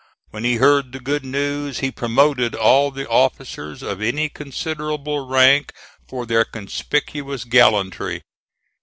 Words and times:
When 0.31 0.43
he 0.43 0.55
heard 0.55 0.91
the 0.93 0.99
good 0.99 1.23
news 1.23 1.77
he 1.81 1.91
promoted 1.91 2.55
all 2.55 2.89
the 2.89 3.07
officers 3.07 3.83
of 3.83 4.01
any 4.01 4.29
considerable 4.29 5.27
rank 5.27 5.73
for 6.07 6.25
their 6.25 6.43
conspicuous 6.43 7.43
gallantry. 7.43 8.23